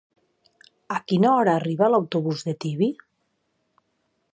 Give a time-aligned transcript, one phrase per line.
[0.95, 2.89] A quina hora arriba l'autobús de Tibi?